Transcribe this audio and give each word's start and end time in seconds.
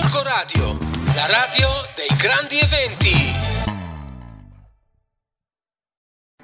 Gorgo 0.00 0.22
Radio, 0.22 0.78
la 1.16 1.26
radio 1.26 1.68
dei 1.96 2.16
grandi 2.16 2.56
eventi. 2.56 3.34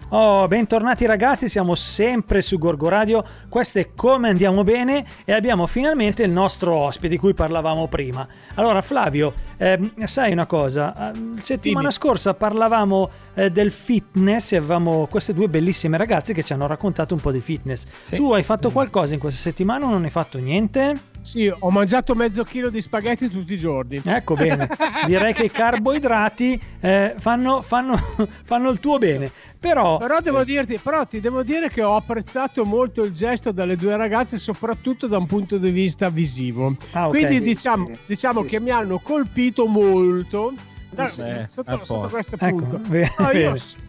Oh, 0.08 0.49
bentornati 0.49 1.07
ragazzi, 1.07 1.49
siamo 1.49 1.77
sempre 1.77 2.43
su 2.43 2.59
Gorgo 2.59 2.89
Radio, 2.89 3.25
questo 3.49 3.79
è 3.79 3.91
Come 3.95 4.29
Andiamo 4.29 4.65
Bene 4.65 5.07
e 5.25 5.33
abbiamo 5.33 5.69
finalmente 5.69 6.25
il 6.25 6.33
nostro 6.33 6.75
ospite 6.75 7.07
di 7.07 7.17
cui 7.17 7.33
parlavamo 7.33 7.87
prima. 7.87 8.27
Allora 8.55 8.82
Flavio, 8.82 9.32
eh, 9.57 9.93
sai 10.02 10.32
una 10.32 10.46
cosa, 10.46 11.12
eh, 11.12 11.41
settimana 11.41 11.89
Dimmi. 11.89 11.93
scorsa 11.93 12.34
parlavamo 12.34 13.11
eh, 13.34 13.50
del 13.50 13.71
fitness 13.71 14.50
e 14.50 14.57
avevamo 14.57 15.07
queste 15.07 15.32
due 15.32 15.48
bellissime 15.48 15.96
ragazze 15.96 16.34
che 16.34 16.43
ci 16.43 16.52
hanno 16.52 16.66
raccontato 16.66 17.14
un 17.14 17.21
po' 17.21 17.30
di 17.30 17.41
fitness. 17.41 17.86
Sì. 18.02 18.16
Tu 18.16 18.32
hai 18.32 18.43
fatto 18.43 18.73
qualcosa 18.73 19.14
in 19.14 19.21
questa 19.21 19.41
settimana 19.41 19.86
o 19.86 19.91
non 19.91 20.02
hai 20.02 20.11
fatto 20.11 20.39
niente? 20.39 21.12
Sì, 21.25 21.50
ho 21.59 21.70
mangiato 21.70 22.14
mezzo 22.14 22.45
chilo 22.45 22.68
di 22.68 22.82
spaghetti 22.82 23.30
tutti 23.30 23.54
i 23.54 23.59
giorni. 23.59 24.00
Ecco 24.04 24.34
bene, 24.34 24.68
direi 25.06 25.33
che 25.33 25.45
i 25.45 25.50
carboidrati 25.50 26.60
eh, 26.80 27.14
fanno, 27.16 27.62
fanno, 27.62 27.97
fanno, 28.45 28.69
il 28.69 28.78
tuo 28.78 28.98
bene. 28.98 29.33
Però, 29.59 29.97
però, 29.97 30.20
devo 30.20 30.45
dirti, 30.45 30.78
però 30.78 31.06
ti 31.06 31.20
devo 31.20 31.42
dire 31.42 31.70
che 31.70 31.83
ho 31.83 31.97
apprezzato 31.97 32.66
molto 32.66 33.02
il 33.05 33.12
gesto 33.12 33.52
dalle 33.52 33.77
due 33.77 33.97
ragazze, 33.97 34.37
soprattutto 34.37 35.06
da 35.06 35.16
un 35.16 35.24
punto 35.24 35.56
di 35.56 35.70
vista 35.70 36.10
visivo. 36.10 36.77
Ah, 36.92 37.09
okay. 37.09 37.23
Quindi 37.23 37.41
diciamo, 37.41 37.88
diciamo 38.05 38.42
sì. 38.42 38.48
che 38.48 38.61
mi 38.61 38.70
hanno 38.70 38.98
colpito 38.98 39.66
molto 39.66 40.52
da, 40.91 41.06
eh, 41.06 41.47
sotto, 41.48 41.80
sotto, 41.84 42.09
questo 42.09 42.36
ecco, 42.38 42.56
punto. 42.56 42.78
Bene, 42.86 43.14
no, 43.19 43.30
io, 43.30 43.55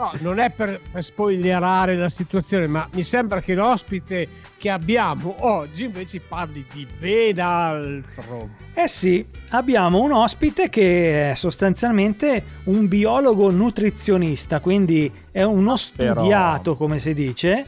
no, 0.00 0.12
non 0.20 0.38
è 0.38 0.50
per, 0.50 0.80
per 0.90 1.04
spoilerare 1.04 1.94
la 1.94 2.08
situazione, 2.08 2.66
ma 2.66 2.88
mi 2.92 3.02
sembra 3.02 3.42
che 3.42 3.54
l'ospite 3.54 4.28
che 4.56 4.70
abbiamo 4.70 5.36
oggi 5.40 5.84
invece 5.84 6.20
parli 6.20 6.64
di 6.72 6.86
ben 6.98 7.38
altro. 7.38 8.48
Eh 8.72 8.88
sì, 8.88 9.24
abbiamo 9.50 10.00
un 10.00 10.12
ospite 10.12 10.70
che 10.70 11.30
è 11.30 11.34
sostanzialmente 11.34 12.44
un 12.64 12.88
biologo 12.88 13.50
nutrizionista, 13.50 14.60
quindi 14.60 15.12
è 15.30 15.42
uno 15.42 15.76
studiato, 15.76 16.76
come 16.76 16.98
si 16.98 17.12
dice, 17.12 17.64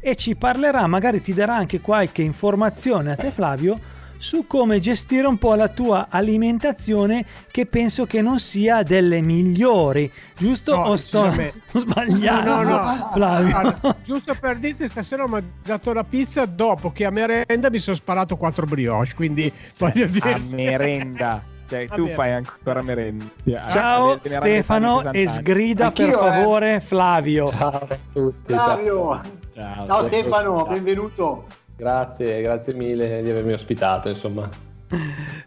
e 0.00 0.16
ci 0.16 0.34
parlerà, 0.34 0.86
magari 0.86 1.20
ti 1.20 1.32
darà 1.32 1.56
anche 1.56 1.80
qualche 1.80 2.22
informazione 2.22 3.12
a 3.12 3.16
te 3.16 3.30
Flavio 3.30 3.96
su 4.18 4.46
come 4.46 4.80
gestire 4.80 5.26
un 5.26 5.38
po' 5.38 5.54
la 5.54 5.68
tua 5.68 6.08
alimentazione 6.10 7.24
che 7.50 7.66
penso 7.66 8.04
che 8.04 8.20
non 8.20 8.38
sia 8.38 8.82
delle 8.82 9.20
migliori, 9.20 10.10
giusto 10.36 10.76
no, 10.76 10.88
o 10.88 10.96
sto 10.96 11.32
sbagliando? 11.66 12.50
No, 12.50 12.62
no, 12.62 12.96
no. 12.96 13.10
Flavio. 13.12 13.56
Allora, 13.56 13.96
giusto 14.04 14.34
per 14.38 14.58
dirti, 14.58 14.88
stasera 14.88 15.24
ho 15.24 15.28
mangiato 15.28 15.92
la 15.92 16.04
pizza 16.04 16.44
dopo 16.44 16.92
che 16.92 17.04
a 17.04 17.10
merenda 17.10 17.70
mi 17.70 17.78
sono 17.78 17.96
sparato 17.96 18.36
quattro 18.36 18.66
brioche, 18.66 19.14
quindi 19.14 19.52
cioè, 19.72 19.92
A 20.20 20.40
merenda. 20.50 21.42
Cioè, 21.68 21.86
tu 21.86 22.04
bene. 22.04 22.14
fai 22.14 22.32
ancora 22.32 22.80
merenda. 22.80 23.26
Ciao 23.68 24.12
ah, 24.12 24.20
Stefano 24.22 25.12
e 25.12 25.28
sgrida 25.28 25.88
Anch'io, 25.88 26.06
per 26.06 26.14
eh. 26.14 26.18
favore 26.18 26.74
eh. 26.76 26.80
Flavio. 26.80 27.48
Ciao 27.48 27.86
a 27.88 27.98
tutti. 28.10 28.52
Flavio. 28.52 29.20
Ciao, 29.52 29.74
ciao, 29.74 29.86
ciao 29.86 30.02
Stefano, 30.04 30.66
benvenuto. 30.66 31.44
Grazie, 31.78 32.42
grazie 32.42 32.74
mille 32.74 33.22
di 33.22 33.30
avermi 33.30 33.52
ospitato, 33.52 34.08
insomma. 34.08 34.48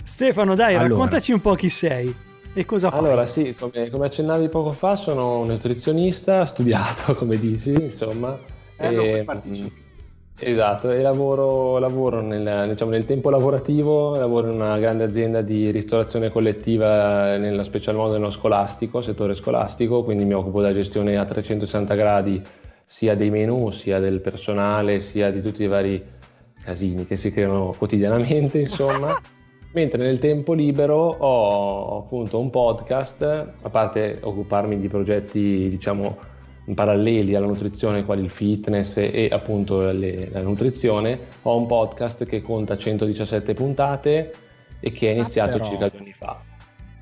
Stefano, 0.05 0.55
dai, 0.55 0.75
allora. 0.75 0.87
raccontaci 0.87 1.33
un 1.33 1.41
po' 1.41 1.55
chi 1.55 1.67
sei 1.67 2.15
e 2.53 2.63
cosa 2.63 2.89
fai. 2.89 2.99
Allora, 2.99 3.25
sì, 3.25 3.53
come, 3.53 3.89
come, 3.89 4.05
accennavi 4.05 4.47
poco 4.47 4.71
fa, 4.71 4.95
sono 4.95 5.39
un 5.39 5.47
nutrizionista, 5.47 6.45
studiato, 6.45 7.15
come 7.19 7.37
dici, 7.37 7.73
insomma. 7.73 8.37
Eh, 8.77 8.95
e, 8.95 9.23
no, 9.25 9.71
Esatto, 10.43 10.89
e 10.89 11.01
lavoro, 11.01 11.79
lavoro 11.79 12.21
nel, 12.21 12.69
diciamo, 12.69 12.91
nel, 12.91 13.03
tempo 13.03 13.29
lavorativo, 13.29 14.15
lavoro 14.15 14.47
in 14.47 14.55
una 14.55 14.79
grande 14.79 15.03
azienda 15.03 15.41
di 15.41 15.69
ristorazione 15.69 16.31
collettiva, 16.31 17.35
nello 17.35 17.65
special 17.65 17.95
modo 17.95 18.13
nello 18.13 18.31
scolastico, 18.31 19.01
settore 19.01 19.35
scolastico, 19.35 20.05
quindi 20.05 20.23
mi 20.23 20.33
occupo 20.33 20.61
della 20.61 20.73
gestione 20.73 21.17
a 21.17 21.25
360 21.25 21.93
gradi 21.93 22.41
sia 22.85 23.15
dei 23.15 23.29
menu, 23.29 23.69
sia 23.71 23.99
del 23.99 24.21
personale, 24.21 25.01
sia 25.01 25.29
di 25.29 25.41
tutti 25.41 25.63
i 25.63 25.67
vari 25.67 26.19
casini 26.63 27.05
che 27.05 27.15
si 27.15 27.31
creano 27.31 27.75
quotidianamente, 27.77 28.59
insomma. 28.59 29.19
Mentre 29.73 30.03
nel 30.03 30.19
tempo 30.19 30.51
libero 30.51 30.97
ho 30.97 31.99
appunto 31.99 32.39
un 32.39 32.49
podcast, 32.49 33.21
a 33.21 33.69
parte 33.69 34.17
occuparmi 34.21 34.77
di 34.77 34.89
progetti, 34.89 35.69
diciamo, 35.69 36.17
paralleli 36.73 37.35
alla 37.35 37.47
nutrizione, 37.47 38.03
quali 38.03 38.23
il 38.23 38.29
fitness 38.29 38.97
e, 38.97 39.11
e 39.13 39.29
appunto 39.31 39.91
le, 39.91 40.29
la 40.29 40.41
nutrizione, 40.41 41.19
ho 41.43 41.55
un 41.55 41.67
podcast 41.67 42.25
che 42.25 42.41
conta 42.41 42.77
117 42.77 43.53
puntate 43.53 44.33
e 44.79 44.91
che 44.91 45.09
è 45.09 45.13
iniziato 45.13 45.57
ah, 45.57 45.61
circa 45.61 45.87
due 45.89 45.99
anni 45.99 46.15
fa. 46.17 46.41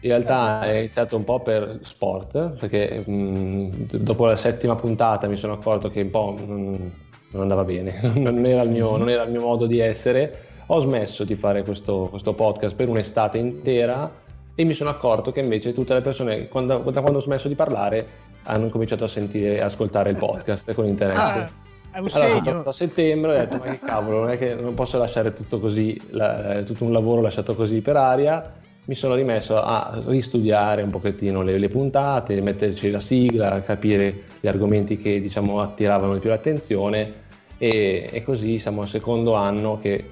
In 0.02 0.10
realtà 0.10 0.62
è 0.62 0.78
iniziato 0.78 1.18
un 1.18 1.24
po' 1.24 1.40
per 1.40 1.80
sport, 1.84 2.52
perché 2.52 3.04
mh, 3.06 3.98
dopo 3.98 4.26
la 4.26 4.38
settima 4.38 4.76
puntata 4.76 5.28
mi 5.28 5.36
sono 5.36 5.54
accorto 5.54 5.90
che 5.90 6.02
un 6.02 6.10
po' 6.10 6.34
mh, 6.34 6.92
non 7.32 7.42
andava 7.44 7.64
bene, 7.64 8.00
non 8.16 8.46
era, 8.46 8.64
mio, 8.64 8.98
non 8.98 9.10
era, 9.10 9.24
il 9.24 9.32
mio, 9.32 9.42
modo 9.42 9.66
di 9.66 9.80
essere. 9.80 10.46
Ho 10.68 10.80
smesso 10.80 11.24
di 11.24 11.36
fare 11.36 11.64
questo, 11.64 12.08
questo, 12.10 12.34
podcast 12.34 12.76
per 12.76 12.90
un'estate 12.90 13.38
intera 13.40 14.12
e 14.54 14.64
mi 14.64 14.74
sono 14.74 14.90
accorto 14.90 15.32
che 15.32 15.40
invece 15.40 15.74
tutte 15.74 15.94
le 15.94 16.02
persone, 16.02 16.48
quando, 16.48 16.78
da 16.78 17.02
quando 17.02 17.18
ho 17.18 17.22
smesso 17.22 17.48
di 17.48 17.56
parlare, 17.56 18.06
hanno 18.44 18.70
cominciato 18.70 19.04
a 19.04 19.08
sentire, 19.08 19.62
ascoltare 19.62 20.12
il 20.12 20.18
podcast 20.18 20.74
con 20.74 20.86
interesse. 20.86 21.20
Ah, 21.22 21.50
è 21.92 22.00
un 22.00 22.08
allora, 22.12 22.44
segno. 22.44 22.64
a 22.64 22.74
settembre 22.74 23.32
ho 23.32 23.38
detto 23.38 23.58
ma 23.58 23.64
che 23.64 23.80
cavolo, 23.80 24.20
non 24.20 24.30
è 24.30 24.38
che 24.38 24.54
non 24.54 24.76
posso 24.76 25.00
lasciare 25.00 25.34
tutto 25.34 25.60
così, 25.60 26.00
la, 26.12 26.62
tutto 26.64 26.84
un 26.84 26.92
lavoro 26.92 27.22
lasciato 27.22 27.56
così 27.56 27.82
per 27.82 27.96
aria 27.96 28.59
mi 28.86 28.96
sono 28.96 29.16
rimesso 29.16 29.62
a 29.62 30.02
ristudiare 30.08 30.82
un 30.82 30.90
pochettino 30.90 31.42
le, 31.42 31.58
le, 31.58 31.70
puntate, 31.70 32.42
metterci 32.42 32.90
la 32.90 33.00
sigla, 33.00 33.62
capire 33.62 34.24
gli 34.40 34.48
argomenti 34.48 34.98
che 34.98 35.22
diciamo 35.22 35.62
attiravano 35.62 36.14
di 36.14 36.20
più 36.20 36.30
l'attenzione 36.30 37.14
e, 37.58 38.10
e 38.12 38.24
così 38.24 38.58
siamo 38.58 38.82
al 38.82 38.88
secondo 38.88 39.36
anno 39.36 39.80
che, 39.80 40.04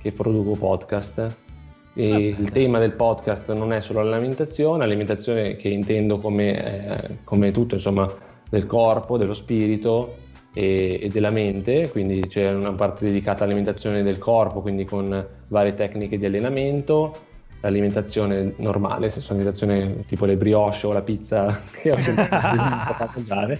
che 0.00 0.10
produco 0.12 0.52
podcast. 0.52 1.36
E 1.96 2.10
ah, 2.10 2.18
il 2.18 2.50
tema 2.50 2.80
del 2.80 2.92
podcast 2.92 3.52
non 3.52 3.72
è 3.72 3.80
solo 3.80 4.02
l'alimentazione, 4.02 4.84
l'alimentazione 4.84 5.54
che 5.54 5.68
intendo 5.68 6.18
come, 6.18 7.06
eh, 7.06 7.16
come 7.22 7.52
tutto 7.52 7.76
insomma 7.76 8.12
del 8.48 8.66
corpo, 8.66 9.16
dello 9.16 9.34
spirito 9.34 10.16
e, 10.52 10.98
e, 11.02 11.08
della 11.08 11.30
mente, 11.30 11.90
quindi 11.90 12.26
c'è 12.26 12.52
una 12.52 12.72
parte 12.72 13.04
dedicata 13.04 13.44
all'alimentazione 13.44 14.02
del 14.02 14.18
corpo, 14.18 14.60
quindi 14.60 14.84
con 14.84 15.24
varie 15.46 15.74
tecniche 15.74 16.18
di 16.18 16.24
allenamento, 16.24 17.16
l'alimentazione 17.64 18.52
normale, 18.56 19.08
se 19.08 19.20
sono 19.20 19.38
alimentazione 19.38 20.04
tipo 20.06 20.26
le 20.26 20.36
brioche 20.36 20.86
o 20.86 20.92
la 20.92 21.00
pizza 21.00 21.60
che 21.72 21.90
ho 21.90 21.96
fatto 21.96 23.10
mangiare. 23.16 23.58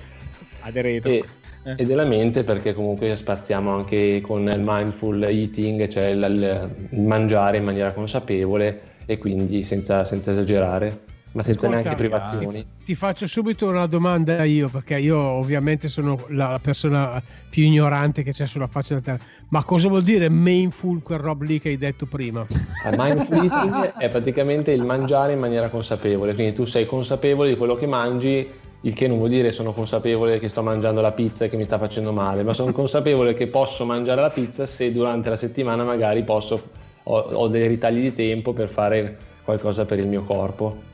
Aderito. 0.60 1.08
E, 1.08 1.24
eh. 1.64 1.74
e 1.78 1.84
della 1.86 2.04
mente 2.04 2.44
perché 2.44 2.74
comunque 2.74 3.16
spaziamo 3.16 3.74
anche 3.74 4.20
con 4.20 4.46
il 4.46 4.60
mindful 4.62 5.22
eating, 5.22 5.88
cioè 5.88 6.08
il, 6.08 6.70
il 6.92 7.00
mangiare 7.00 7.56
in 7.56 7.64
maniera 7.64 7.92
consapevole 7.92 8.92
e 9.06 9.18
quindi 9.18 9.64
senza, 9.64 10.04
senza 10.04 10.32
esagerare 10.32 11.03
ma 11.34 11.42
senza 11.42 11.66
Ascolta, 11.66 11.82
neanche 11.82 11.96
privazioni. 11.96 12.66
Ti 12.84 12.94
faccio 12.94 13.26
subito 13.26 13.68
una 13.68 13.86
domanda 13.86 14.44
io, 14.44 14.68
perché 14.68 14.98
io 14.98 15.18
ovviamente 15.18 15.88
sono 15.88 16.26
la 16.28 16.60
persona 16.62 17.20
più 17.50 17.64
ignorante 17.64 18.22
che 18.22 18.30
c'è 18.30 18.46
sulla 18.46 18.68
faccia 18.68 18.94
della 18.94 19.16
terra. 19.16 19.30
Ma 19.48 19.64
cosa 19.64 19.88
vuol 19.88 20.02
dire 20.02 20.30
mindful 20.30 21.02
quel 21.02 21.18
rob 21.18 21.42
lì 21.42 21.60
che 21.60 21.70
hai 21.70 21.78
detto 21.78 22.06
prima? 22.06 22.46
Il 22.48 22.94
mindful 22.96 23.36
eating 23.36 23.96
è 23.98 24.08
praticamente 24.08 24.70
il 24.70 24.84
mangiare 24.84 25.32
in 25.32 25.40
maniera 25.40 25.68
consapevole, 25.70 26.34
quindi 26.34 26.54
tu 26.54 26.64
sei 26.64 26.86
consapevole 26.86 27.48
di 27.48 27.56
quello 27.56 27.74
che 27.74 27.86
mangi, 27.88 28.48
il 28.82 28.94
che 28.94 29.08
non 29.08 29.18
vuol 29.18 29.30
dire 29.30 29.50
sono 29.50 29.72
consapevole 29.72 30.38
che 30.38 30.48
sto 30.48 30.62
mangiando 30.62 31.00
la 31.00 31.12
pizza 31.12 31.46
e 31.46 31.48
che 31.48 31.56
mi 31.56 31.64
sta 31.64 31.78
facendo 31.78 32.12
male, 32.12 32.44
ma 32.44 32.52
sono 32.52 32.70
consapevole 32.70 33.34
che 33.34 33.48
posso 33.48 33.84
mangiare 33.84 34.20
la 34.20 34.30
pizza 34.30 34.66
se 34.66 34.92
durante 34.92 35.30
la 35.30 35.36
settimana 35.36 35.82
magari 35.82 36.22
posso, 36.22 36.62
ho, 37.02 37.18
ho 37.18 37.48
dei 37.48 37.66
ritagli 37.66 38.02
di 38.02 38.14
tempo 38.14 38.52
per 38.52 38.68
fare 38.68 39.16
qualcosa 39.42 39.84
per 39.84 39.98
il 39.98 40.06
mio 40.06 40.22
corpo. 40.22 40.92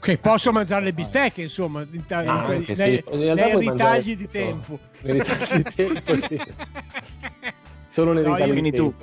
Che 0.00 0.16
posso 0.16 0.50
mangiare 0.50 0.84
le 0.84 0.92
bistecche, 0.94 1.42
insomma, 1.42 1.86
in 1.90 2.06
ta- 2.06 2.18
ah, 2.20 2.48
nei, 2.48 2.62
sì. 2.62 2.74
nei, 2.74 3.58
ritagli 3.58 4.16
di 4.16 4.28
tempo. 4.28 4.78
Nei 5.02 5.20
ritagli 5.20 5.62
di 5.62 5.72
tempo, 5.74 6.16
sì. 6.16 6.40
Solo 7.86 8.12
nei 8.14 8.24
no, 8.24 8.34
ritagli 8.34 8.52
quindi 8.52 8.72
tu, 8.72 8.94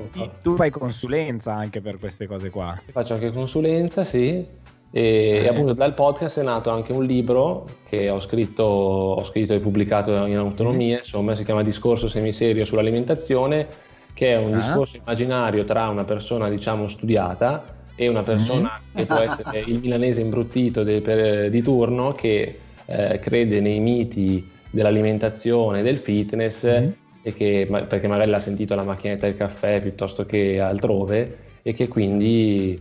tu, 0.42 0.56
fai 0.56 0.72
consulenza 0.72 1.54
anche 1.54 1.82
per 1.82 2.00
queste 2.00 2.26
cose 2.26 2.50
qua. 2.50 2.80
Faccio 2.92 3.14
anche 3.14 3.32
consulenza, 3.32 4.04
sì. 4.04 4.44
E 4.90 5.42
eh. 5.44 5.48
appunto 5.48 5.74
dal 5.74 5.94
podcast 5.94 6.40
è 6.40 6.44
nato 6.44 6.72
anche 6.72 6.94
un 6.94 7.06
libro 7.06 7.68
che 7.88 8.10
ho 8.10 8.20
scritto, 8.20 8.64
ho 8.64 9.24
scritto 9.24 9.54
e 9.54 9.60
pubblicato 9.60 10.26
in 10.26 10.38
autonomia, 10.38 10.96
mm. 10.96 11.00
insomma, 11.00 11.36
si 11.36 11.44
chiama 11.44 11.62
Discorso 11.62 12.08
semiserio 12.08 12.66
sull'alimentazione, 12.66 13.68
che 14.14 14.32
è 14.32 14.38
un 14.38 14.54
ah. 14.54 14.58
discorso 14.58 14.98
immaginario 14.98 15.64
tra 15.64 15.90
una 15.90 16.06
persona, 16.06 16.50
diciamo, 16.50 16.88
studiata 16.88 17.76
e 18.00 18.08
una 18.08 18.22
persona 18.22 18.80
mm. 18.80 18.96
che 18.96 19.06
può 19.08 19.18
essere 19.18 19.64
il 19.66 19.80
milanese 19.80 20.22
imbruttito 20.22 20.84
de, 20.84 21.02
per, 21.02 21.50
di 21.50 21.62
turno 21.64 22.14
che 22.14 22.60
eh, 22.86 23.20
crede 23.20 23.60
nei 23.60 23.80
miti 23.80 24.48
dell'alimentazione, 24.70 25.82
del 25.82 25.98
fitness 25.98 26.80
mm. 26.80 26.90
e 27.24 27.34
che, 27.34 27.68
perché 27.88 28.08
magari 28.08 28.30
l'ha 28.30 28.40
sentito 28.40 28.74
alla 28.74 28.84
macchinetta 28.84 29.26
del 29.26 29.36
caffè 29.36 29.82
piuttosto 29.82 30.28
che 30.28 30.60
altrove 30.60 31.38
e 31.64 31.74
che 31.74 31.88
quindi 31.88 32.80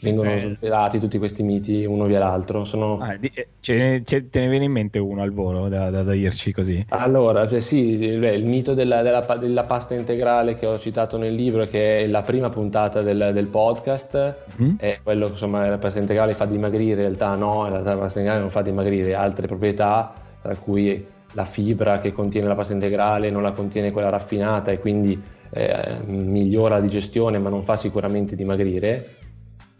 vengono 0.00 0.30
eh. 0.30 0.56
svelati 0.56 0.98
tutti 0.98 1.18
questi 1.18 1.42
miti 1.42 1.84
uno 1.84 2.06
via 2.06 2.18
l'altro. 2.18 2.64
Sono... 2.64 2.98
Ah, 2.98 3.18
ce, 3.60 4.02
te 4.04 4.40
ne 4.40 4.48
viene 4.48 4.64
in 4.64 4.72
mente 4.72 4.98
uno 4.98 5.22
al 5.22 5.32
volo 5.32 5.68
da, 5.68 5.90
da, 5.90 6.02
da 6.02 6.12
dirci 6.12 6.52
così? 6.52 6.84
Allora, 6.88 7.48
cioè, 7.48 7.60
sì, 7.60 7.96
beh, 7.96 8.34
il 8.34 8.44
mito 8.44 8.74
della, 8.74 9.02
della, 9.02 9.20
della, 9.36 9.64
pasta 9.64 9.94
integrale 9.94 10.56
che 10.56 10.66
ho 10.66 10.78
citato 10.78 11.16
nel 11.16 11.34
libro, 11.34 11.66
che 11.66 11.98
è 11.98 12.06
la 12.06 12.22
prima 12.22 12.50
puntata 12.50 13.02
del, 13.02 13.30
del 13.32 13.46
podcast, 13.46 14.36
mm-hmm. 14.60 14.74
è 14.78 15.00
quello 15.02 15.26
che 15.26 15.32
insomma 15.32 15.68
la 15.68 15.78
pasta 15.78 16.00
integrale 16.00 16.34
fa 16.34 16.44
dimagrire, 16.44 16.92
in 16.92 17.08
realtà 17.08 17.34
no, 17.34 17.64
in 17.64 17.72
realtà 17.72 17.90
la 17.90 18.00
pasta 18.00 18.18
integrale 18.18 18.40
non 18.40 18.50
fa 18.50 18.62
dimagrire, 18.62 19.14
altre 19.14 19.46
proprietà, 19.46 20.12
tra 20.40 20.56
cui 20.56 21.04
la 21.32 21.44
fibra 21.44 22.00
che 22.00 22.12
contiene 22.12 22.46
la 22.46 22.54
pasta 22.54 22.72
integrale 22.72 23.30
non 23.30 23.42
la 23.42 23.52
contiene 23.52 23.90
quella 23.90 24.08
raffinata 24.08 24.70
e 24.70 24.78
quindi 24.78 25.20
eh, 25.50 25.98
migliora 26.06 26.76
la 26.76 26.80
digestione 26.80 27.38
ma 27.38 27.48
non 27.48 27.62
fa 27.62 27.76
sicuramente 27.76 28.36
dimagrire 28.36 29.16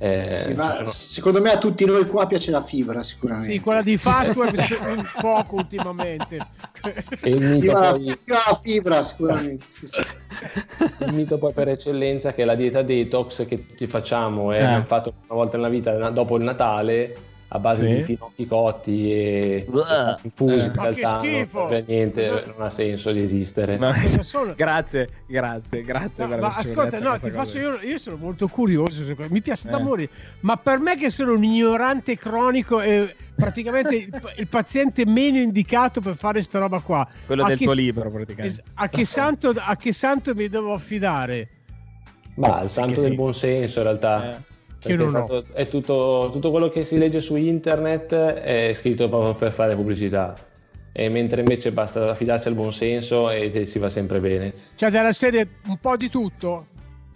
eh, 0.01 0.45
sì, 0.47 0.55
sono... 0.55 0.91
Secondo 0.91 1.41
me 1.41 1.51
a 1.51 1.59
tutti 1.59 1.85
noi 1.85 2.07
qua 2.07 2.27
piace 2.29 2.53
la 2.53 2.63
fibra, 2.63 3.03
sicuramente. 3.03 3.53
Sì, 3.53 3.61
quella 3.61 3.83
di 3.83 3.97
fatto 3.97 4.43
è 4.45 4.93
un 4.93 5.05
poco 5.21 5.57
ultimamente. 5.57 6.37
E 7.21 7.31
il 7.31 7.45
mito 7.45 7.73
la, 7.73 7.91
poi... 7.91 8.19
la 8.25 8.61
fibra, 8.63 9.03
sicuramente. 9.03 9.65
il 11.01 11.13
mito 11.13 11.39
poi 11.39 11.53
per 11.53 11.69
eccellenza 11.69 12.33
che 12.33 12.43
è 12.43 12.45
la 12.45 12.55
dieta 12.55 12.83
detox 12.83 13.45
che 13.47 13.67
tutti 13.67 13.89
facciamo 13.89 14.53
e 14.53 14.59
eh. 14.59 14.63
abbiamo 14.63 14.85
fatto 14.85 15.15
una 15.27 15.35
volta 15.41 15.57
nella 15.57 15.69
vita 15.69 16.11
dopo 16.11 16.37
il 16.37 16.45
Natale 16.45 17.17
a 17.51 17.59
base 17.59 17.89
sì. 17.89 17.97
di 17.97 18.03
finocchi 18.03 18.47
cotti 18.47 19.13
e 19.13 19.67
infusi 20.23 20.55
eh. 20.55 20.65
in 20.65 20.73
realtà 20.75 21.21
non, 21.23 21.85
niente, 21.87 22.45
non 22.47 22.67
ha 22.67 22.71
senso 22.71 23.11
di 23.11 23.23
esistere 23.23 23.79
ma, 23.79 23.95
grazie 24.55 25.09
grazie 25.27 25.83
grazie 25.83 26.27
no, 26.27 26.37
ma 26.37 26.55
ascolta 26.55 26.99
no 26.99 27.19
ti 27.19 27.31
faccio 27.31 27.59
io, 27.59 27.81
io, 27.81 27.99
sono 27.99 28.17
molto 28.17 28.49
curioso 28.49 29.03
mi 29.31 29.41
piace 29.41 29.69
eh. 29.69 29.71
da 29.71 29.79
morire 29.79 30.11
ma 30.41 30.59
per 30.59 30.79
me 30.79 30.99
che 30.99 31.09
sono 31.09 31.33
un 31.33 31.43
ignorante 31.43 32.19
cronico 32.19 32.83
e 32.83 33.15
praticamente 33.35 33.97
il, 33.97 34.33
il, 34.37 34.47
paziente 34.47 35.07
meno 35.07 35.39
indicato 35.39 36.03
per 36.03 36.17
fare 36.17 36.43
sta 36.43 36.59
roba 36.59 36.81
qua 36.81 37.09
quello 37.25 37.45
a 37.45 37.49
del 37.49 37.59
tuo 37.59 37.73
libro 37.73 38.11
praticamente 38.11 38.63
a 38.75 38.89
che 38.89 39.07
santo, 39.07 39.55
a 39.57 39.75
che 39.77 39.95
santo 39.95 40.35
mi 40.35 40.49
devo 40.49 40.75
affidare 40.75 41.49
ma 42.35 42.61
il 42.61 42.69
santo 42.69 43.01
del 43.01 43.11
sì. 43.11 43.17
buon 43.17 43.33
senso 43.33 43.79
in 43.79 43.85
realtà 43.85 44.37
eh 44.37 44.57
che 44.81 44.95
non 44.95 45.09
è, 45.09 45.11
fatto, 45.11 45.45
è 45.53 45.69
tutto, 45.69 46.29
tutto, 46.33 46.51
quello 46.51 46.69
che 46.69 46.85
si 46.85 46.99
legge 46.99 47.21
su 47.21 47.37
internet 47.37 48.15
è 48.15 48.73
scritto 48.75 49.09
proprio 49.09 49.35
per 49.35 49.53
fare 49.53 49.75
pubblicità. 49.75 50.37
E 50.93 51.09
mentre 51.09 51.41
invece 51.41 51.71
basta 51.73 52.11
affidarsi 52.11 52.49
al 52.49 52.55
buon 52.55 52.73
senso 52.73 53.31
e 53.31 53.67
si 53.67 53.79
va 53.79 53.89
sempre 53.89 54.21
bene. 54.21 54.53
Cioè, 54.75 54.91
della 54.91 55.13
serie 55.13 55.47
un 55.67 55.79
po' 55.79 55.97
di 55.97 56.09
tutto? 56.09 56.67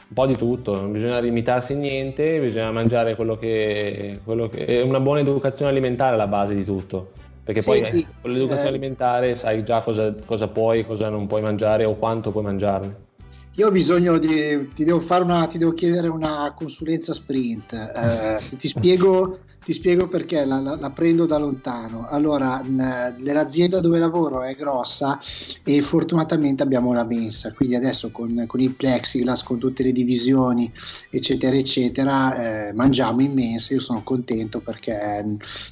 Un 0.08 0.14
po' 0.14 0.26
di 0.26 0.36
tutto, 0.36 0.74
non 0.74 0.92
bisogna 0.92 1.18
limitarsi 1.20 1.74
niente, 1.74 2.38
bisogna 2.38 2.70
mangiare 2.70 3.16
quello 3.16 3.36
che, 3.36 4.20
quello 4.22 4.48
che 4.48 4.66
è 4.66 4.82
una 4.82 5.00
buona 5.00 5.20
educazione 5.20 5.70
alimentare 5.70 6.14
alla 6.14 6.26
base 6.26 6.54
di 6.54 6.64
tutto. 6.64 7.12
Perché 7.44 7.62
poi 7.62 7.84
sì, 7.90 8.06
con 8.20 8.30
l'educazione 8.30 8.68
eh, 8.68 8.72
alimentare 8.74 9.34
sai 9.34 9.64
già 9.64 9.80
cosa, 9.80 10.14
cosa 10.24 10.46
puoi, 10.46 10.84
cosa 10.86 11.08
non 11.08 11.26
puoi 11.26 11.42
mangiare 11.42 11.84
o 11.84 11.94
quanto 11.94 12.30
puoi 12.30 12.44
mangiarne. 12.44 13.10
Io 13.56 13.66
ho 13.68 13.70
bisogno 13.70 14.18
di, 14.18 14.70
ti 14.74 14.84
devo, 14.84 15.00
fare 15.00 15.24
una, 15.24 15.46
ti 15.46 15.58
devo 15.58 15.72
chiedere 15.72 16.08
una 16.08 16.52
consulenza 16.56 17.12
sprint. 17.12 17.72
Eh, 17.72 18.56
ti 18.56 18.68
spiego 18.68 19.40
ti 19.64 19.72
spiego 19.72 20.08
perché 20.08 20.44
la, 20.44 20.58
la, 20.58 20.76
la, 20.76 20.90
prendo 20.90 21.26
da 21.26 21.38
lontano. 21.38 22.08
Allora, 22.08 22.60
n- 22.62 23.16
nell'azienda 23.18 23.80
dove 23.80 23.98
lavoro 23.98 24.42
è 24.42 24.54
grossa 24.56 25.20
e 25.62 25.82
fortunatamente 25.82 26.62
abbiamo 26.62 26.92
la 26.92 27.04
mensa, 27.04 27.52
quindi 27.52 27.76
adesso 27.76 28.10
con, 28.10 28.44
con 28.46 28.60
il 28.60 28.74
plexiglass, 28.74 29.42
con 29.42 29.58
tutte 29.58 29.82
le 29.82 29.92
divisioni, 29.92 30.72
eccetera, 31.10 31.56
eccetera, 31.56 32.68
eh, 32.68 32.72
mangiamo 32.72 33.22
in 33.22 33.32
mensa. 33.32 33.74
Io 33.74 33.80
sono 33.80 34.02
contento 34.02 34.60
perché 34.60 35.24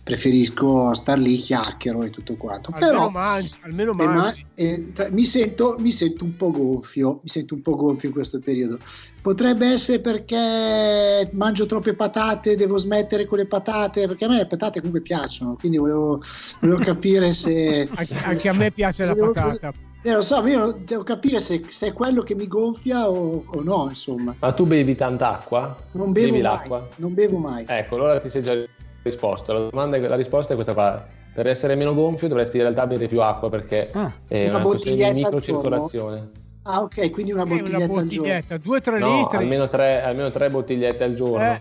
preferisco 0.04 0.94
star 0.94 1.18
lì, 1.18 1.38
chiacchiero 1.38 2.02
e 2.02 2.10
tutto 2.10 2.36
quanto. 2.36 2.70
Almeno 2.72 2.92
Però, 2.92 3.10
mangi, 3.10 3.58
almeno 3.62 3.92
mangi. 3.92 4.46
Eh, 4.54 4.92
ma, 4.94 5.04
eh, 5.04 5.10
mi, 5.10 5.24
sento, 5.24 5.76
mi 5.78 5.90
sento 5.90 6.24
un 6.24 6.36
po' 6.36 6.50
gonfio, 6.50 7.20
mi 7.22 7.28
sento 7.28 7.54
un 7.54 7.62
po' 7.62 7.74
gonfio 7.74 8.08
in 8.08 8.14
questo 8.14 8.38
periodo. 8.38 8.78
Potrebbe 9.22 9.66
essere 9.66 10.00
perché 10.00 11.28
mangio 11.32 11.66
troppe 11.66 11.94
patate, 11.94 12.56
devo 12.56 12.78
smettere 12.78 13.26
con 13.26 13.38
le 13.38 13.46
patate, 13.46 14.06
perché 14.06 14.24
a 14.24 14.28
me 14.28 14.36
le 14.36 14.46
patate 14.46 14.78
comunque 14.78 15.02
piacciono, 15.02 15.56
quindi 15.58 15.76
volevo, 15.76 16.22
volevo 16.60 16.80
capire 16.84 17.34
se... 17.34 17.88
anche, 18.24 18.48
a 18.48 18.54
me 18.54 18.70
piace 18.70 19.04
la 19.04 19.14
patata. 19.14 19.72
Eh, 20.02 20.14
lo 20.14 20.22
so, 20.22 20.46
io 20.46 20.78
devo 20.82 21.02
capire 21.02 21.40
se, 21.40 21.62
se, 21.68 21.88
è 21.88 21.92
quello 21.92 22.22
che 22.22 22.34
mi 22.34 22.46
gonfia 22.46 23.10
o, 23.10 23.44
o, 23.44 23.62
no, 23.62 23.86
insomma. 23.90 24.34
Ma 24.38 24.52
tu 24.52 24.64
bevi 24.64 24.94
tanta 24.94 25.34
acqua? 25.34 25.76
Non 25.92 26.12
bevo 26.12 26.26
bevi 26.26 26.30
mai, 26.30 26.40
l'acqua? 26.40 26.88
Non 26.96 27.12
bevo 27.12 27.36
mai. 27.36 27.66
Ecco, 27.68 27.96
allora 27.96 28.18
ti 28.18 28.30
sei 28.30 28.42
già 28.42 28.54
risposto. 29.02 29.52
La, 29.52 29.68
domanda, 29.68 29.98
la 29.98 30.16
risposta 30.16 30.52
è 30.52 30.54
questa 30.54 30.72
qua. 30.72 31.04
Per 31.32 31.46
essere 31.46 31.74
meno 31.74 31.92
gonfio 31.92 32.28
dovresti 32.28 32.56
in 32.56 32.62
realtà 32.62 32.86
bere 32.86 33.08
più 33.08 33.20
acqua 33.20 33.50
perché 33.50 33.90
ah, 33.92 34.10
è 34.26 34.48
una, 34.48 34.58
una 34.58 34.64
questione 34.64 35.12
di 35.12 35.22
microcircolazione. 35.22 36.30
Ah, 36.62 36.82
ok, 36.82 37.10
quindi 37.10 37.32
una 37.32 37.44
bottiglietta, 37.44 37.76
una 37.76 37.86
bottiglietta 37.86 38.54
al 38.54 38.60
giorno. 38.60 38.78
2-3 38.78 38.98
no, 38.98 39.16
litri. 39.16 39.36
Almeno 39.38 39.68
tre, 39.68 40.02
almeno 40.02 40.30
tre 40.30 40.50
bottigliette 40.50 41.04
al 41.04 41.14
giorno. 41.14 41.52
Eh. 41.52 41.60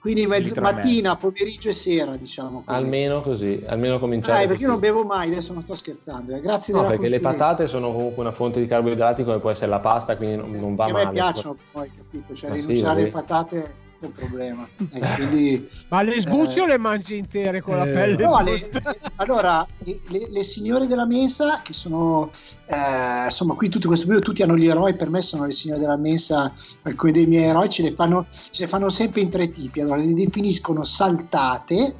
Quindi 0.00 0.26
mezzo, 0.26 0.60
mattina, 0.60 1.16
pomeriggio 1.16 1.70
e 1.70 1.72
sera, 1.72 2.14
diciamo. 2.16 2.62
Così. 2.64 2.78
Almeno 2.78 3.20
così, 3.20 3.64
almeno 3.66 3.98
cominciare. 3.98 4.44
Ah, 4.44 4.46
perché 4.46 4.62
io 4.62 4.68
non 4.68 4.78
bevo 4.78 5.04
mai, 5.04 5.30
adesso 5.30 5.52
non 5.52 5.62
sto 5.62 5.74
scherzando. 5.74 6.36
Eh. 6.36 6.40
Grazie 6.40 6.72
no, 6.72 6.86
perché 6.86 7.08
le 7.08 7.20
patate 7.20 7.66
sono 7.66 7.90
comunque 7.92 8.22
una 8.22 8.32
fonte 8.32 8.60
di 8.60 8.66
carboidrati 8.66 9.24
come 9.24 9.40
può 9.40 9.50
essere 9.50 9.70
la 9.70 9.80
pasta, 9.80 10.16
quindi 10.16 10.36
non, 10.36 10.52
non 10.52 10.74
va 10.76 10.88
male. 10.88 11.02
A 11.02 11.06
me 11.06 11.12
piacciono 11.12 11.56
poi, 11.72 11.90
capito? 11.94 12.34
Cioè, 12.34 12.50
Ma 12.50 12.56
rinunciare 12.56 13.00
alle 13.00 13.10
patate 13.10 13.74
un 14.00 14.12
problema. 14.12 14.68
Quindi, 15.16 15.68
Ma 15.88 16.02
le 16.02 16.20
sbucce 16.20 16.58
eh, 16.58 16.62
o 16.62 16.66
le 16.66 16.78
mangi 16.78 17.16
intere 17.16 17.60
con 17.60 17.76
la 17.76 17.86
eh, 17.86 17.90
pelle? 17.90 18.24
No, 18.24 18.40
le, 18.42 18.70
allora, 19.16 19.66
le, 19.78 20.00
le, 20.08 20.42
signore 20.42 20.86
della 20.86 21.06
mensa, 21.06 21.62
che 21.62 21.72
sono 21.72 22.30
eh, 22.66 23.24
insomma, 23.24 23.54
qui 23.54 23.68
tutto 23.68 23.88
questo 23.88 24.06
periodo 24.06 24.26
tutti 24.26 24.42
hanno 24.42 24.56
gli 24.56 24.66
eroi, 24.66 24.94
per 24.94 25.10
me 25.10 25.22
sono 25.22 25.46
le 25.46 25.52
signore 25.52 25.80
della 25.80 25.96
mensa, 25.96 26.52
alcuni 26.82 27.12
dei 27.12 27.26
miei 27.26 27.44
eroi 27.44 27.68
ce 27.68 27.82
le 27.82 27.92
fanno, 27.92 28.26
ce 28.50 28.62
le 28.62 28.68
fanno 28.68 28.88
sempre 28.90 29.20
in 29.20 29.30
tre 29.30 29.50
tipi. 29.50 29.80
Allora, 29.80 29.96
le 29.96 30.14
definiscono 30.14 30.84
saltate 30.84 31.94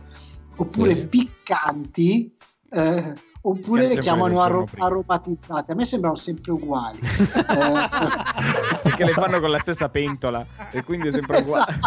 oppure 0.56 0.94
sì. 0.94 1.06
piccanti. 1.06 2.36
Eh, 2.70 3.14
oppure 3.48 3.86
le 3.88 3.98
chiamano 3.98 4.40
arro- 4.40 4.68
aromatizzate. 4.76 5.72
A 5.72 5.74
me 5.74 5.84
sembrano 5.86 6.16
sempre 6.16 6.52
uguali. 6.52 6.98
Perché 8.82 9.04
le 9.04 9.12
fanno 9.12 9.40
con 9.40 9.50
la 9.50 9.58
stessa 9.58 9.88
pentola 9.88 10.46
e 10.70 10.82
quindi 10.84 11.08
è 11.08 11.10
sempre 11.10 11.38
uguale. 11.38 11.78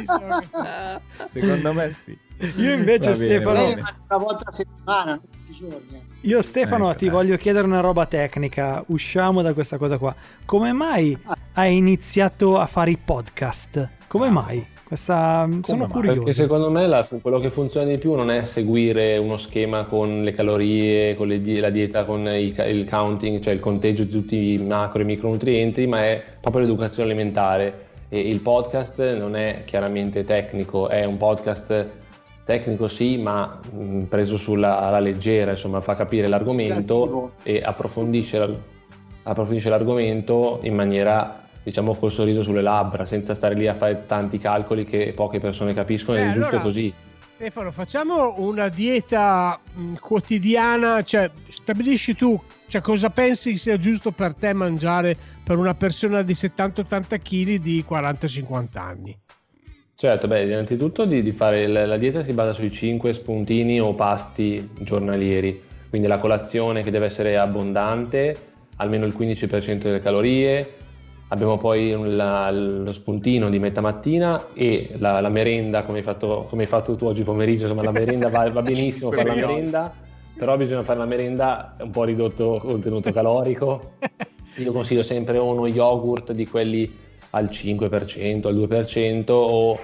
Esatto. 0.00 1.00
Secondo 1.26 1.72
me 1.72 1.90
sì. 1.90 2.16
Io 2.56 2.72
invece 2.74 3.14
Stefano... 3.14 3.58
Eh, 3.58 3.74
una 3.74 4.18
volta 4.18 4.44
a 4.46 4.52
settimana, 4.52 5.16
tutti 5.16 5.50
i 5.50 5.54
giorni. 5.54 5.94
Eh. 5.94 6.02
Io 6.22 6.42
Stefano 6.42 6.88
ecco, 6.90 6.98
ti 6.98 7.06
ecco. 7.06 7.16
voglio 7.16 7.36
chiedere 7.36 7.66
una 7.66 7.80
roba 7.80 8.06
tecnica, 8.06 8.82
usciamo 8.86 9.42
da 9.42 9.52
questa 9.54 9.76
cosa 9.76 9.98
qua. 9.98 10.14
Come 10.44 10.72
mai 10.72 11.16
ah. 11.24 11.36
hai 11.54 11.76
iniziato 11.76 12.58
a 12.58 12.66
fare 12.66 12.90
i 12.92 12.96
podcast? 12.96 13.88
Come 14.06 14.30
mai? 14.30 14.71
Questa... 14.92 15.48
Sono 15.62 15.86
curioso. 15.86 16.18
Perché 16.18 16.34
secondo 16.34 16.70
me 16.70 16.86
la, 16.86 17.08
quello 17.22 17.38
che 17.38 17.48
funziona 17.48 17.86
di 17.86 17.96
più 17.96 18.12
non 18.12 18.30
è 18.30 18.42
seguire 18.42 19.16
uno 19.16 19.38
schema 19.38 19.84
con 19.84 20.22
le 20.22 20.34
calorie, 20.34 21.14
con 21.14 21.28
le, 21.28 21.60
la 21.60 21.70
dieta, 21.70 22.04
con 22.04 22.26
i, 22.26 22.54
il 22.66 22.86
counting, 22.86 23.40
cioè 23.40 23.54
il 23.54 23.60
conteggio 23.60 24.04
di 24.04 24.10
tutti 24.10 24.52
i 24.52 24.58
macro 24.58 25.00
e 25.00 25.04
micronutrienti, 25.04 25.86
ma 25.86 26.04
è 26.04 26.22
proprio 26.38 26.64
l'educazione 26.64 27.08
alimentare. 27.08 27.86
E 28.10 28.20
il 28.20 28.40
podcast 28.40 29.16
non 29.16 29.34
è 29.34 29.62
chiaramente 29.64 30.26
tecnico, 30.26 30.90
è 30.90 31.06
un 31.06 31.16
podcast 31.16 31.86
tecnico 32.44 32.86
sì, 32.86 33.16
ma 33.16 33.60
mh, 33.70 34.02
preso 34.02 34.36
sulla 34.36 34.78
alla 34.78 35.00
leggera, 35.00 35.52
insomma, 35.52 35.80
fa 35.80 35.94
capire 35.94 36.28
l'argomento 36.28 37.32
e 37.44 37.62
approfondisce, 37.64 38.58
approfondisce 39.22 39.70
l'argomento 39.70 40.58
in 40.64 40.74
maniera 40.74 41.41
diciamo 41.62 41.94
col 41.94 42.12
sorriso 42.12 42.42
sulle 42.42 42.62
labbra, 42.62 43.06
senza 43.06 43.34
stare 43.34 43.54
lì 43.54 43.66
a 43.66 43.74
fare 43.74 44.04
tanti 44.06 44.38
calcoli 44.38 44.84
che 44.84 45.12
poche 45.14 45.40
persone 45.40 45.74
capiscono, 45.74 46.18
eh, 46.18 46.30
è 46.30 46.32
giusto 46.32 46.48
allora, 46.48 46.62
così. 46.62 46.92
Stefano, 47.34 47.72
facciamo 47.72 48.34
una 48.38 48.68
dieta 48.68 49.58
mh, 49.72 49.94
quotidiana, 49.94 51.02
cioè 51.02 51.30
stabilisci 51.48 52.14
tu 52.14 52.40
cioè, 52.72 52.80
cosa 52.80 53.10
pensi 53.10 53.58
sia 53.58 53.76
giusto 53.76 54.12
per 54.12 54.32
te 54.32 54.54
mangiare 54.54 55.14
per 55.44 55.58
una 55.58 55.74
persona 55.74 56.22
di 56.22 56.32
70-80 56.32 57.20
kg 57.20 57.56
di 57.56 57.84
40-50 57.86 58.66
anni? 58.78 59.18
Certo, 59.94 60.26
beh, 60.26 60.44
innanzitutto 60.44 61.04
di, 61.04 61.22
di 61.22 61.32
fare 61.32 61.66
la, 61.66 61.84
la 61.84 61.98
dieta 61.98 62.24
si 62.24 62.32
basa 62.32 62.54
sui 62.54 62.72
5 62.72 63.12
spuntini 63.12 63.78
o 63.78 63.92
pasti 63.92 64.70
giornalieri, 64.78 65.62
quindi 65.90 66.08
la 66.08 66.16
colazione 66.16 66.82
che 66.82 66.90
deve 66.90 67.04
essere 67.04 67.36
abbondante, 67.36 68.36
almeno 68.76 69.04
il 69.04 69.14
15% 69.14 69.76
delle 69.82 70.00
calorie, 70.00 70.76
abbiamo 71.32 71.56
poi 71.56 71.96
la, 72.14 72.50
lo 72.50 72.92
spuntino 72.92 73.48
di 73.48 73.58
metà 73.58 73.80
mattina 73.80 74.48
e 74.52 74.94
la, 74.98 75.18
la 75.20 75.30
merenda 75.30 75.82
come 75.82 75.98
hai, 75.98 76.04
fatto, 76.04 76.46
come 76.48 76.62
hai, 76.62 76.68
fatto, 76.68 76.94
tu 76.94 77.06
oggi 77.06 77.22
pomeriggio, 77.22 77.62
insomma 77.62 77.82
la 77.82 77.90
merenda 77.90 78.28
va, 78.28 78.48
va 78.50 78.60
benissimo 78.62 79.10
fare 79.10 79.28
la 79.28 79.34
merenda, 79.34 79.92
però 80.36 80.56
bisogna 80.58 80.82
fare 80.82 80.98
la 80.98 81.06
merenda 81.06 81.74
un 81.80 81.90
po' 81.90 82.04
ridotto 82.04 82.60
contenuto 82.62 83.10
calorico. 83.12 83.92
Io 84.56 84.72
consiglio 84.72 85.02
sempre 85.02 85.38
uno 85.38 85.66
yogurt 85.66 86.32
di 86.32 86.46
quelli 86.46 86.94
al 87.30 87.46
5%, 87.46 88.46
al 88.46 88.54
2% 88.54 89.30
o, 89.30 89.78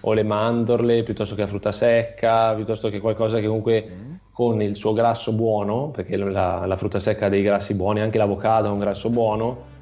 o 0.00 0.12
le 0.14 0.22
mandorle 0.22 1.02
piuttosto 1.02 1.34
che 1.34 1.42
la 1.42 1.46
frutta 1.46 1.72
secca, 1.72 2.54
piuttosto 2.54 2.88
che 2.88 3.00
qualcosa 3.00 3.40
che 3.40 3.46
comunque 3.46 3.86
mm. 3.86 4.14
con 4.32 4.62
il 4.62 4.74
suo 4.74 4.94
grasso 4.94 5.34
buono, 5.34 5.90
perché 5.90 6.16
la, 6.16 6.64
la 6.64 6.76
frutta 6.78 6.98
secca 6.98 7.26
ha 7.26 7.28
dei 7.28 7.42
grassi 7.42 7.74
buoni, 7.74 8.00
anche 8.00 8.16
l'avocado 8.16 8.68
ha 8.68 8.72
un 8.72 8.78
grasso 8.78 9.10
buono, 9.10 9.72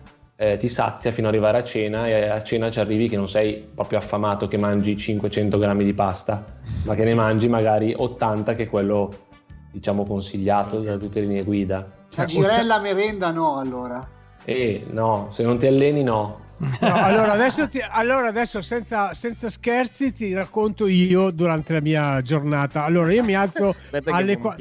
eh, 0.43 0.57
ti 0.57 0.69
sazia 0.69 1.13
fino 1.13 1.29
ad 1.29 1.35
arrivare 1.35 1.59
a 1.59 1.63
cena 1.63 2.09
e 2.09 2.29
a 2.29 2.43
cena 2.43 2.69
ci 2.69 2.81
arrivi 2.81 3.09
che 3.09 3.17
non 3.17 3.29
sei 3.29 3.65
proprio 3.73 4.01
affamato 4.01 4.49
che 4.49 4.59
mangi 4.59 4.97
500 4.97 5.57
grammi 5.57 5.85
di 5.85 5.95
pasta, 5.95 6.45
ma 6.83 6.97
che 6.97 7.05
ne 7.05 7.15
mangi 7.15 7.47
magari 7.47 7.95
80 7.97 8.57
che 8.57 8.65
è 8.65 8.69
quello 8.69 9.29
diciamo 9.71 10.05
consigliato 10.05 10.81
da 10.81 10.97
tutte 10.97 11.21
le 11.21 11.27
linee 11.27 11.45
guida. 11.45 11.89
La 12.17 12.25
girella 12.25 12.81
merenda 12.81 13.31
no 13.31 13.59
allora? 13.59 14.05
Eh 14.45 14.85
no, 14.91 15.29
se 15.31 15.45
non 15.45 15.59
ti 15.59 15.69
alleni 15.69 16.03
no. 16.03 16.41
No, 16.62 16.95
allora 16.95 17.33
adesso, 17.33 17.69
ti, 17.69 17.81
allora 17.81 18.28
adesso 18.28 18.62
senza, 18.62 19.14
senza, 19.14 19.50
scherzi 19.50 20.12
ti 20.12 20.33
racconto 20.33 20.87
io 20.87 21.33
durante 21.33 21.73
la 21.73 21.81
mia 21.81 22.23
giornata. 22.23 22.85
Allora 22.85 23.12
io 23.12 23.25
mi 23.25 23.35
alzo 23.35 23.75
alle, 24.07 24.38
qua, 24.38 24.54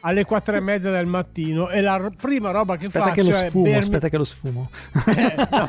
alle 0.00 0.24
4 0.24 0.56
e 0.56 0.60
mezza 0.60 0.90
del 0.92 1.06
mattino 1.06 1.68
e 1.68 1.80
la 1.80 2.10
prima 2.16 2.52
roba 2.52 2.76
che 2.76 2.86
aspetta 2.86 3.06
faccio 3.06 3.22
che 3.22 3.28
lo 3.28 3.34
sfumo, 3.34 3.64
bermi... 3.64 3.78
aspetta 3.78 4.08
che 4.08 4.16
lo 4.16 4.24
sfumo. 4.24 4.70
Eh, 5.08 5.34
no, 5.36 5.66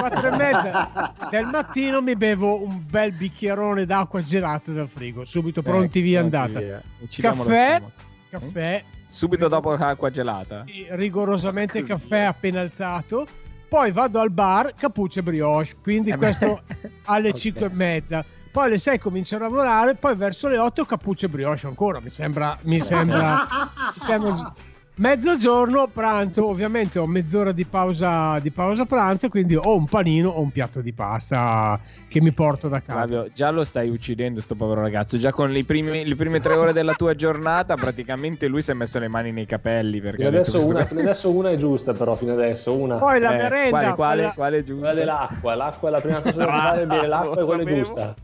4 0.00 0.32
e 0.32 0.36
mezza 0.36 1.14
del 1.30 1.46
mattino 1.46 2.02
mi 2.02 2.16
bevo 2.16 2.64
un 2.64 2.82
bel 2.88 3.12
bicchierone 3.12 3.86
d'acqua 3.86 4.20
gelata 4.22 4.72
dal 4.72 4.88
frigo, 4.88 5.24
subito 5.24 5.62
pronti 5.62 6.00
eh, 6.00 6.02
via 6.02 6.20
andata. 6.20 6.58
Via. 6.58 6.82
Caffè, 7.20 7.82
caffè. 8.28 8.84
Subito 9.04 9.46
dopo 9.46 9.76
l'acqua 9.76 10.10
gelata? 10.10 10.64
Rigorosamente 10.90 11.84
caffè 11.84 12.20
appena 12.20 12.60
alzato 12.60 13.26
poi 13.70 13.92
vado 13.92 14.18
al 14.18 14.30
bar, 14.30 14.74
cappuccio 14.74 15.20
e 15.20 15.22
brioche, 15.22 15.76
quindi 15.80 16.10
eh 16.10 16.16
questo 16.16 16.60
alle 17.04 17.28
okay. 17.30 17.40
5 17.40 17.66
e 17.66 17.70
mezza. 17.72 18.24
Poi 18.50 18.64
alle 18.64 18.80
6 18.80 18.98
comincio 18.98 19.36
a 19.36 19.38
lavorare, 19.38 19.94
poi 19.94 20.16
verso 20.16 20.48
le 20.48 20.58
8 20.58 20.84
cappuccio 20.84 21.26
e 21.26 21.28
brioche 21.28 21.68
ancora, 21.68 22.00
mi 22.00 22.10
sembra, 22.10 22.58
mi 22.62 22.80
sembra, 22.80 23.46
mi 23.94 24.00
sembra 24.00 24.54
Mezzogiorno, 25.00 25.88
pranzo, 25.90 26.46
ovviamente 26.46 26.98
ho 26.98 27.06
mezz'ora 27.06 27.52
di 27.52 27.64
pausa, 27.64 28.38
di 28.38 28.50
pausa 28.50 28.84
pranzo, 28.84 29.30
quindi 29.30 29.56
ho 29.56 29.74
un 29.74 29.86
panino 29.86 30.28
o 30.28 30.42
un 30.42 30.50
piatto 30.50 30.82
di 30.82 30.92
pasta 30.92 31.80
che 32.06 32.20
mi 32.20 32.32
porto 32.32 32.68
da 32.68 32.82
casa. 32.82 33.06
Flavio, 33.06 33.30
già 33.32 33.48
lo 33.48 33.64
stai 33.64 33.88
uccidendo 33.88 34.42
sto 34.42 34.56
povero 34.56 34.82
ragazzo, 34.82 35.16
già 35.16 35.32
con 35.32 35.48
le 35.48 35.64
prime, 35.64 36.04
le 36.04 36.14
prime 36.16 36.40
tre 36.40 36.52
ore 36.52 36.74
della 36.74 36.92
tua 36.92 37.14
giornata 37.14 37.76
praticamente 37.76 38.46
lui 38.46 38.60
si 38.60 38.72
è 38.72 38.74
messo 38.74 38.98
le 38.98 39.08
mani 39.08 39.32
nei 39.32 39.46
capelli. 39.46 40.02
Perché 40.02 40.26
adesso, 40.26 40.62
una, 40.62 40.82
fino 40.82 41.00
adesso 41.00 41.30
una 41.30 41.48
è 41.48 41.56
giusta 41.56 41.94
però, 41.94 42.14
fino 42.14 42.34
adesso 42.34 42.76
una. 42.76 42.96
Poi 42.96 43.20
la 43.20 43.32
eh, 43.32 43.36
merenda. 43.38 43.70
Quale, 43.70 43.94
quale, 43.94 44.16
quella... 44.16 44.32
quale 44.34 44.58
è 44.58 44.62
giusta? 44.62 44.86
Quella 44.86 44.98
dell'acqua, 44.98 45.54
l'acqua 45.54 45.88
è 45.88 45.92
la 45.92 46.00
prima 46.02 46.20
cosa 46.20 46.36
da 46.36 46.44
fare, 46.52 46.84
bere 46.84 47.06
l'acqua 47.06 47.40
è 47.40 47.44
quella 47.46 47.64
giusta. 47.64 48.14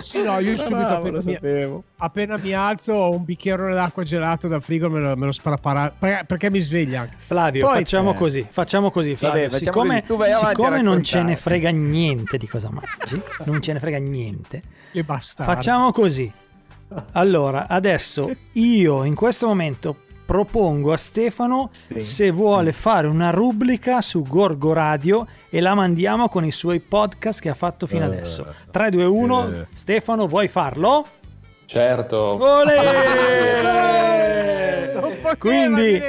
Sì, 0.00 0.22
no, 0.22 0.38
io 0.38 0.56
subito 0.56 0.86
appena 0.86 1.18
mi, 1.24 1.82
appena 1.96 2.36
mi, 2.36 2.52
alzo 2.52 2.92
ho 2.92 3.10
un 3.10 3.24
bicchiere 3.24 3.72
d'acqua 3.74 4.02
gelato 4.02 4.48
dal 4.48 4.62
frigo 4.62 4.90
me 4.90 5.00
lo, 5.00 5.16
me 5.16 5.26
lo 5.26 5.32
sprapara 5.32 5.94
perché, 5.96 6.24
perché, 6.24 6.50
mi 6.50 6.60
sveglia 6.60 7.02
anche. 7.02 7.14
Flavio, 7.18 7.66
Poi, 7.66 7.76
facciamo 7.76 8.12
eh. 8.12 8.14
così, 8.14 8.46
facciamo 8.48 8.90
così 8.90 9.16
Flavio, 9.16 9.48
Vabbè, 9.48 9.62
siccome, 9.62 10.04
così. 10.04 10.32
siccome 10.32 10.82
non 10.82 11.02
ce 11.02 11.22
ne 11.22 11.36
frega 11.36 11.70
niente 11.70 12.36
di 12.36 12.48
cosa 12.48 12.70
mangi, 12.70 13.22
non 13.44 13.60
ce 13.60 13.72
ne 13.72 13.80
frega 13.80 13.98
niente. 13.98 14.62
E 14.92 15.02
basta. 15.02 15.44
Facciamo 15.44 15.92
così. 15.92 16.32
Allora, 17.12 17.66
adesso 17.68 18.30
io 18.52 19.04
in 19.04 19.14
questo 19.14 19.46
momento 19.46 20.05
propongo 20.26 20.92
a 20.92 20.96
Stefano 20.96 21.70
sì. 21.86 22.00
se 22.00 22.30
vuole 22.30 22.72
fare 22.72 23.06
una 23.06 23.30
rubrica 23.30 24.00
su 24.00 24.22
Gorgo 24.22 24.72
Radio 24.72 25.26
e 25.48 25.60
la 25.60 25.74
mandiamo 25.74 26.28
con 26.28 26.44
i 26.44 26.50
suoi 26.50 26.80
podcast 26.80 27.40
che 27.40 27.48
ha 27.48 27.54
fatto 27.54 27.86
fino 27.86 28.04
uh, 28.04 28.08
adesso. 28.08 28.54
3, 28.70 28.90
2, 28.90 29.04
1, 29.04 29.38
uh. 29.38 29.66
Stefano, 29.72 30.26
vuoi 30.26 30.48
farlo? 30.48 31.06
Certo. 31.64 32.38
Quindi 35.38 36.00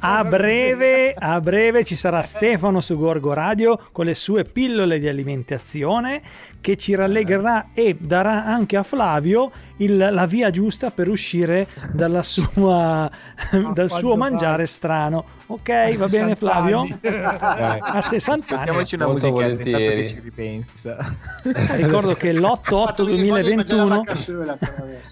a 0.00 0.24
breve, 0.24 1.14
a 1.16 1.40
breve 1.40 1.84
ci 1.84 1.94
sarà 1.94 2.22
Stefano 2.22 2.80
su 2.80 2.96
Gorgo 2.96 3.32
Radio 3.32 3.78
con 3.92 4.06
le 4.06 4.14
sue 4.14 4.44
pillole 4.44 4.98
di 4.98 5.08
alimentazione 5.08 6.22
che 6.60 6.76
ci 6.76 6.94
rallegrerà 6.94 7.68
e 7.72 7.96
darà 7.98 8.44
anche 8.44 8.76
a 8.76 8.82
Flavio 8.82 9.50
il, 9.78 9.96
la 9.96 10.26
via 10.26 10.50
giusta 10.50 10.90
per 10.90 11.08
uscire 11.08 11.68
dalla 11.92 12.22
sua, 12.22 13.10
dal 13.72 13.90
suo 13.90 14.16
mangiare 14.16 14.66
strano. 14.66 15.36
Ok, 15.46 15.96
va 15.96 16.06
bene 16.08 16.34
Flavio? 16.34 16.86
A 17.00 18.02
60 18.02 18.54
anni. 18.54 18.58
Mettiamoci 18.58 18.94
una 18.96 19.08
musica 19.08 19.56
che 19.56 20.06
ci 20.08 20.20
ripensa. 20.20 20.96
Ricordo 21.72 22.12
che 22.14 22.32
l'8-8 22.32 23.02
2021 23.04 24.04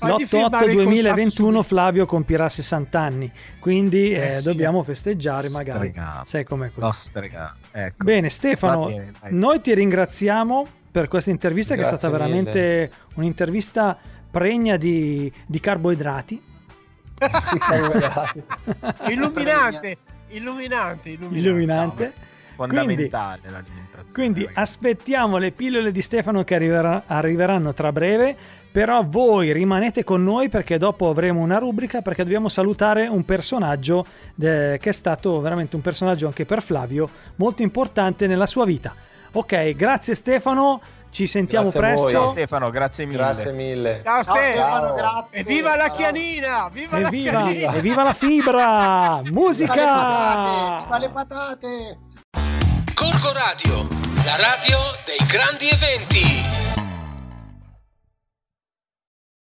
l'8-8 0.00 0.70
2021 0.70 1.62
Flavio 1.62 2.04
compirà 2.04 2.48
60 2.48 3.00
anni, 3.00 3.32
quindi 3.60 4.10
eh, 4.10 4.40
dobbiamo 4.42 4.82
festeggiare 4.82 5.48
magari. 5.48 5.94
Sai 6.26 6.44
com'è 6.44 6.70
questo? 6.70 6.82
Ecco. 7.70 8.04
Bene 8.04 8.28
Stefano, 8.28 8.86
bene, 8.86 9.12
noi 9.30 9.60
ti 9.60 9.72
ringraziamo 9.74 10.66
per 10.96 11.08
questa 11.08 11.30
intervista 11.30 11.74
Grazie 11.74 11.90
che 11.90 11.94
è 11.94 11.98
stata 11.98 12.16
veramente 12.16 12.58
mille. 12.58 12.90
un'intervista 13.16 13.98
pregna 14.30 14.78
di, 14.78 15.30
di 15.44 15.60
carboidrati. 15.60 16.42
illuminante, 19.08 19.98
illuminante, 20.28 21.10
illuminante, 21.10 21.10
illuminante. 21.10 22.12
Fondamentale 22.54 23.40
quindi, 23.40 23.54
l'alimentazione. 23.54 24.12
Quindi 24.14 24.40
ragazzi. 24.40 24.58
aspettiamo 24.58 25.36
le 25.36 25.50
pillole 25.52 25.92
di 25.92 26.00
Stefano 26.00 26.44
che 26.44 26.54
arriverà, 26.54 27.02
arriveranno 27.06 27.74
tra 27.74 27.92
breve. 27.92 28.34
Però 28.72 29.04
voi 29.04 29.52
rimanete 29.52 30.02
con 30.02 30.24
noi 30.24 30.48
perché 30.48 30.78
dopo 30.78 31.10
avremo 31.10 31.40
una 31.40 31.58
rubrica 31.58 32.00
perché 32.00 32.22
dobbiamo 32.22 32.48
salutare 32.48 33.06
un 33.06 33.24
personaggio 33.26 34.06
de, 34.34 34.78
che 34.80 34.90
è 34.90 34.92
stato 34.92 35.40
veramente 35.40 35.76
un 35.76 35.82
personaggio 35.82 36.26
anche 36.26 36.46
per 36.46 36.62
Flavio 36.62 37.08
molto 37.36 37.60
importante 37.62 38.26
nella 38.26 38.46
sua 38.46 38.64
vita. 38.64 38.94
Ok, 39.36 39.72
grazie 39.74 40.14
Stefano. 40.14 40.80
Ci 41.10 41.26
sentiamo 41.26 41.68
grazie 41.68 41.80
presto. 41.80 42.10
Ciao 42.10 42.26
Stefano, 42.26 42.70
grazie 42.70 43.04
mille. 43.04 43.18
Grazie 43.18 43.52
mille. 43.52 44.00
Ciao 44.02 44.22
Stefano, 44.22 44.94
grazie. 44.94 45.40
E 45.40 45.42
viva 45.44 45.76
la 45.76 45.88
chianina! 45.88 46.68
Viva 46.72 46.98
la 46.98 47.08
viva, 47.10 47.30
chianina! 47.30 47.72
E 47.72 47.80
viva 47.80 48.02
la 48.02 48.12
fibra! 48.14 49.20
Musica! 49.30 49.74
Viva 50.84 50.98
le 50.98 51.10
patate! 51.10 51.98
Corco 52.94 53.32
Radio, 53.34 53.86
la 54.24 54.36
radio 54.36 54.78
dei 55.04 55.26
grandi 55.26 55.68
eventi. 55.68 56.65